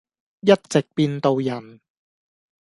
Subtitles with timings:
[0.39, 1.79] 一直變到人。